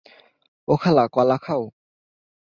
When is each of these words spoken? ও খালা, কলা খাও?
ও 0.67 0.73
খালা, 0.75 1.03
কলা 1.07 1.37
খাও? 1.37 1.63